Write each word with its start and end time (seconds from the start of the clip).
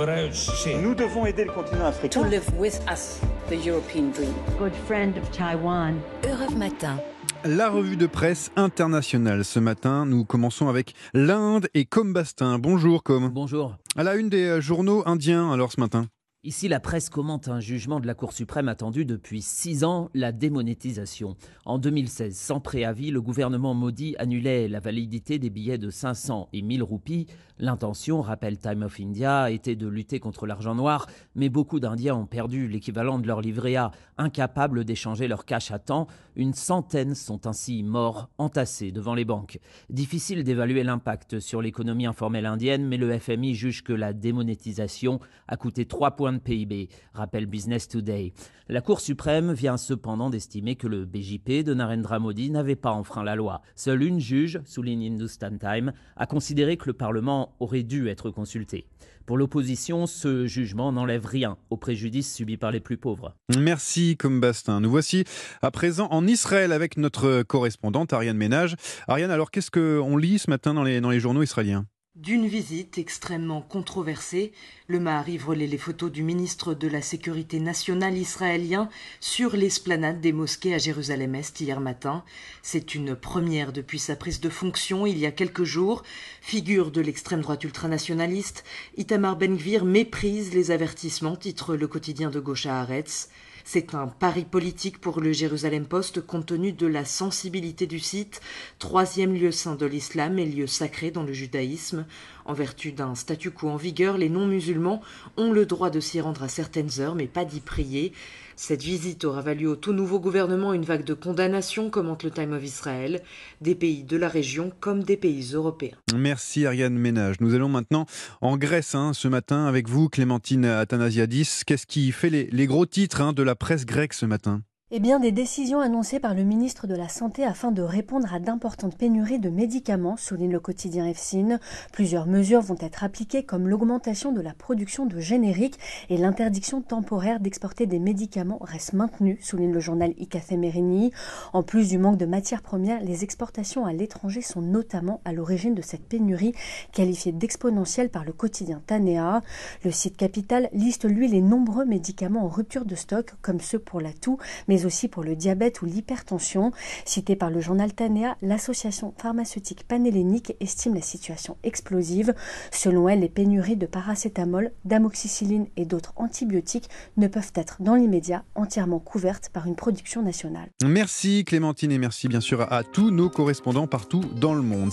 Nous 0.00 0.94
devons 0.94 1.26
aider 1.26 1.44
le 1.44 1.52
continent 1.52 1.84
africain. 1.84 2.22
To 2.22 2.26
live 2.26 2.48
with 2.58 2.80
us, 2.90 3.20
the 3.50 3.66
European 3.66 4.10
dream. 4.12 4.32
Good 4.58 4.72
friend 4.86 5.14
of 5.18 5.30
Taiwan. 5.30 5.96
Europe 6.24 6.56
Matin. 6.56 6.96
La 7.44 7.68
revue 7.68 7.98
de 7.98 8.06
presse 8.06 8.50
internationale. 8.56 9.44
Ce 9.44 9.58
matin, 9.58 10.06
nous 10.06 10.24
commençons 10.24 10.68
avec 10.68 10.94
l'Inde 11.12 11.68
et 11.74 11.84
Com 11.84 12.14
Bastin. 12.14 12.58
Bonjour 12.58 13.02
Com. 13.02 13.28
Bonjour. 13.28 13.76
À 13.94 14.02
la 14.02 14.14
une 14.14 14.30
des 14.30 14.44
euh, 14.44 14.60
journaux 14.62 15.02
indiens 15.04 15.52
alors 15.52 15.70
ce 15.70 15.80
matin. 15.80 16.06
Ici, 16.42 16.68
la 16.68 16.80
presse 16.80 17.10
commente 17.10 17.48
un 17.48 17.60
jugement 17.60 18.00
de 18.00 18.06
la 18.06 18.14
Cour 18.14 18.32
suprême 18.32 18.68
attendu 18.68 19.04
depuis 19.04 19.42
six 19.42 19.84
ans, 19.84 20.08
la 20.14 20.32
démonétisation. 20.32 21.36
En 21.66 21.76
2016, 21.76 22.34
sans 22.34 22.60
préavis, 22.60 23.10
le 23.10 23.20
gouvernement 23.20 23.74
maudit 23.74 24.16
annulait 24.18 24.66
la 24.66 24.80
validité 24.80 25.38
des 25.38 25.50
billets 25.50 25.76
de 25.76 25.90
500 25.90 26.48
et 26.54 26.62
1000 26.62 26.82
roupies. 26.82 27.26
L'intention, 27.58 28.22
rappelle 28.22 28.56
Time 28.56 28.84
of 28.84 28.98
India, 28.98 29.50
était 29.50 29.76
de 29.76 29.86
lutter 29.86 30.18
contre 30.18 30.46
l'argent 30.46 30.74
noir, 30.74 31.08
mais 31.34 31.50
beaucoup 31.50 31.78
d'Indiens 31.78 32.14
ont 32.14 32.24
perdu 32.24 32.68
l'équivalent 32.68 33.18
de 33.18 33.26
leur 33.26 33.42
livret 33.42 33.76
A, 33.76 33.90
incapables 34.16 34.86
d'échanger 34.86 35.28
leur 35.28 35.44
cash 35.44 35.70
à 35.70 35.78
temps. 35.78 36.06
Une 36.36 36.54
centaine 36.54 37.14
sont 37.14 37.46
ainsi 37.46 37.82
morts, 37.82 38.30
entassés 38.38 38.92
devant 38.92 39.14
les 39.14 39.26
banques. 39.26 39.58
Difficile 39.90 40.42
d'évaluer 40.42 40.84
l'impact 40.84 41.38
sur 41.38 41.60
l'économie 41.60 42.06
informelle 42.06 42.46
indienne, 42.46 42.88
mais 42.88 42.96
le 42.96 43.18
FMI 43.18 43.54
juge 43.54 43.84
que 43.84 43.92
la 43.92 44.14
démonétisation 44.14 45.20
a 45.46 45.58
coûté 45.58 45.84
3 45.84 46.12
points 46.12 46.29
de 46.32 46.38
PIB, 46.38 46.88
rappelle 47.14 47.46
Business 47.46 47.88
Today. 47.88 48.32
La 48.68 48.80
Cour 48.80 49.00
suprême 49.00 49.52
vient 49.52 49.76
cependant 49.76 50.30
d'estimer 50.30 50.76
que 50.76 50.86
le 50.86 51.04
BJP 51.04 51.64
de 51.64 51.74
Narendra 51.74 52.18
Modi 52.18 52.50
n'avait 52.50 52.76
pas 52.76 52.92
enfreint 52.92 53.24
la 53.24 53.34
loi. 53.34 53.62
Seule 53.74 54.02
une 54.02 54.20
juge, 54.20 54.60
souligne 54.64 55.12
Hindustan 55.12 55.58
Time, 55.58 55.92
a 56.16 56.26
considéré 56.26 56.76
que 56.76 56.86
le 56.86 56.92
Parlement 56.92 57.54
aurait 57.60 57.82
dû 57.82 58.08
être 58.08 58.30
consulté. 58.30 58.86
Pour 59.26 59.38
l'opposition, 59.38 60.06
ce 60.06 60.46
jugement 60.46 60.92
n'enlève 60.92 61.24
rien 61.24 61.56
au 61.70 61.76
préjudice 61.76 62.34
subi 62.34 62.56
par 62.56 62.70
les 62.72 62.80
plus 62.80 62.96
pauvres. 62.96 63.34
Merci 63.56 64.16
Combastin. 64.16 64.80
Nous 64.80 64.90
voici 64.90 65.24
à 65.62 65.70
présent 65.70 66.08
en 66.10 66.26
Israël 66.26 66.72
avec 66.72 66.96
notre 66.96 67.42
correspondante 67.42 68.12
Ariane 68.12 68.36
Ménage. 68.36 68.74
Ariane, 69.06 69.30
alors 69.30 69.50
qu'est-ce 69.50 69.70
qu'on 69.70 70.16
lit 70.16 70.38
ce 70.38 70.50
matin 70.50 70.74
dans 70.74 70.82
les 70.82 71.20
journaux 71.20 71.42
israéliens? 71.42 71.86
D'une 72.20 72.46
visite 72.46 72.98
extrêmement 72.98 73.62
controversée, 73.62 74.52
le 74.88 75.00
Maharif 75.00 75.46
relait 75.46 75.66
les 75.66 75.78
photos 75.78 76.12
du 76.12 76.22
ministre 76.22 76.74
de 76.74 76.86
la 76.86 77.00
Sécurité 77.00 77.60
nationale 77.60 78.18
israélien 78.18 78.90
sur 79.20 79.56
l'esplanade 79.56 80.20
des 80.20 80.32
mosquées 80.32 80.74
à 80.74 80.78
Jérusalem-Est 80.78 81.60
hier 81.62 81.80
matin. 81.80 82.22
C'est 82.62 82.94
une 82.94 83.16
première 83.16 83.72
depuis 83.72 83.98
sa 83.98 84.16
prise 84.16 84.40
de 84.40 84.50
fonction 84.50 85.06
il 85.06 85.16
y 85.16 85.24
a 85.24 85.30
quelques 85.30 85.64
jours. 85.64 86.02
Figure 86.42 86.90
de 86.90 87.00
l'extrême 87.00 87.40
droite 87.40 87.64
ultranationaliste, 87.64 88.64
Itamar 88.98 89.36
Ben-Gvir 89.36 89.86
méprise 89.86 90.52
les 90.52 90.72
avertissements, 90.72 91.36
titre 91.36 91.74
le 91.74 91.88
quotidien 91.88 92.28
de 92.28 92.40
gauche 92.40 92.66
à 92.66 92.82
Haaretz. 92.82 93.30
C'est 93.64 93.94
un 93.94 94.06
pari 94.06 94.44
politique 94.44 95.00
pour 95.00 95.20
le 95.20 95.32
Jérusalem 95.32 95.86
Post 95.86 96.20
compte 96.22 96.46
tenu 96.46 96.72
de 96.72 96.86
la 96.86 97.04
sensibilité 97.04 97.86
du 97.86 98.00
site, 98.00 98.40
troisième 98.78 99.34
lieu 99.34 99.52
saint 99.52 99.76
de 99.76 99.86
l'islam 99.86 100.38
et 100.38 100.46
lieu 100.46 100.66
sacré 100.66 101.10
dans 101.10 101.22
le 101.22 101.32
judaïsme. 101.32 102.06
En 102.44 102.52
vertu 102.52 102.92
d'un 102.92 103.14
statu 103.14 103.50
quo 103.50 103.68
en 103.68 103.76
vigueur, 103.76 104.18
les 104.18 104.28
non-musulmans 104.28 105.00
ont 105.36 105.52
le 105.52 105.66
droit 105.66 105.90
de 105.90 106.00
s'y 106.00 106.20
rendre 106.20 106.42
à 106.42 106.48
certaines 106.48 107.00
heures, 107.00 107.14
mais 107.14 107.26
pas 107.26 107.44
d'y 107.44 107.60
prier. 107.60 108.12
Cette 108.56 108.82
visite 108.82 109.24
aura 109.24 109.40
valu 109.40 109.66
au 109.66 109.74
tout 109.74 109.94
nouveau 109.94 110.20
gouvernement 110.20 110.74
une 110.74 110.84
vague 110.84 111.04
de 111.04 111.14
condamnations, 111.14 111.88
commente 111.88 112.24
le 112.24 112.30
Time 112.30 112.52
of 112.52 112.62
Israel, 112.62 113.22
des 113.62 113.74
pays 113.74 114.04
de 114.04 114.18
la 114.18 114.28
région 114.28 114.70
comme 114.80 115.02
des 115.02 115.16
pays 115.16 115.52
européens. 115.54 115.96
Merci 116.14 116.66
Ariane 116.66 116.98
Ménage. 116.98 117.36
Nous 117.40 117.54
allons 117.54 117.70
maintenant 117.70 118.04
en 118.42 118.58
Grèce 118.58 118.94
hein, 118.94 119.12
ce 119.14 119.28
matin 119.28 119.64
avec 119.64 119.88
vous, 119.88 120.10
Clémentine 120.10 120.66
Athanasiadis. 120.66 121.62
Qu'est-ce 121.66 121.86
qui 121.86 122.12
fait 122.12 122.28
les, 122.28 122.66
gros 122.66 122.84
titres 122.84 123.22
hein, 123.22 123.32
de 123.32 123.42
la 123.42 123.54
presse 123.54 123.86
grecque 123.86 124.12
ce 124.12 124.26
matin? 124.26 124.60
Eh 124.92 124.98
bien, 124.98 125.20
des 125.20 125.30
décisions 125.30 125.78
annoncées 125.78 126.18
par 126.18 126.34
le 126.34 126.42
ministre 126.42 126.88
de 126.88 126.96
la 126.96 127.08
Santé 127.08 127.44
afin 127.44 127.70
de 127.70 127.80
répondre 127.80 128.34
à 128.34 128.40
d'importantes 128.40 128.96
pénuries 128.96 129.38
de 129.38 129.48
médicaments, 129.48 130.16
souligne 130.16 130.50
le 130.50 130.58
quotidien 130.58 131.06
EFSIN. 131.06 131.60
Plusieurs 131.92 132.26
mesures 132.26 132.60
vont 132.60 132.76
être 132.80 133.04
appliquées 133.04 133.44
comme 133.44 133.68
l'augmentation 133.68 134.32
de 134.32 134.40
la 134.40 134.52
production 134.52 135.06
de 135.06 135.20
génériques 135.20 135.78
et 136.08 136.16
l'interdiction 136.16 136.82
temporaire 136.82 137.38
d'exporter 137.38 137.86
des 137.86 138.00
médicaments 138.00 138.58
reste 138.62 138.94
maintenue, 138.94 139.38
souligne 139.40 139.72
le 139.72 139.78
journal 139.78 140.12
Icafé 140.18 140.56
Merini. 140.56 141.12
En 141.52 141.62
plus 141.62 141.88
du 141.88 141.98
manque 141.98 142.18
de 142.18 142.26
matières 142.26 142.62
premières, 142.62 143.00
les 143.00 143.22
exportations 143.22 143.86
à 143.86 143.92
l'étranger 143.92 144.42
sont 144.42 144.60
notamment 144.60 145.20
à 145.24 145.32
l'origine 145.32 145.76
de 145.76 145.82
cette 145.82 146.08
pénurie 146.08 146.52
qualifiée 146.90 147.30
d'exponentielle 147.30 148.10
par 148.10 148.24
le 148.24 148.32
quotidien 148.32 148.82
Tanea. 148.88 149.40
Le 149.84 149.92
site 149.92 150.16
Capital 150.16 150.68
liste 150.72 151.04
lui 151.04 151.28
les 151.28 151.42
nombreux 151.42 151.84
médicaments 151.84 152.44
en 152.44 152.48
rupture 152.48 152.84
de 152.84 152.96
stock 152.96 153.34
comme 153.40 153.60
ceux 153.60 153.78
pour 153.78 154.00
la 154.00 154.12
toux, 154.12 154.38
mais 154.80 154.86
aussi 154.86 155.08
pour 155.08 155.22
le 155.22 155.36
diabète 155.36 155.82
ou 155.82 155.86
l'hypertension. 155.86 156.72
Cité 157.04 157.36
par 157.36 157.50
le 157.50 157.60
journal 157.60 157.92
Tanea, 157.92 158.36
l'association 158.40 159.12
pharmaceutique 159.18 159.86
panhellénique 159.86 160.54
estime 160.60 160.94
la 160.94 161.02
situation 161.02 161.56
explosive. 161.62 162.34
Selon 162.70 163.08
elle, 163.08 163.20
les 163.20 163.28
pénuries 163.28 163.76
de 163.76 163.86
paracétamol, 163.86 164.72
d'amoxicilline 164.84 165.66
et 165.76 165.84
d'autres 165.84 166.12
antibiotiques 166.16 166.88
ne 167.16 167.26
peuvent 167.26 167.52
être 167.54 167.76
dans 167.80 167.94
l'immédiat 167.94 168.44
entièrement 168.54 169.00
couvertes 169.00 169.50
par 169.52 169.66
une 169.66 169.76
production 169.76 170.22
nationale. 170.22 170.68
Merci 170.82 171.44
Clémentine 171.44 171.92
et 171.92 171.98
merci 171.98 172.28
bien 172.28 172.40
sûr 172.40 172.72
à 172.72 172.82
tous 172.82 173.10
nos 173.10 173.28
correspondants 173.28 173.86
partout 173.86 174.22
dans 174.36 174.54
le 174.54 174.62
monde. 174.62 174.92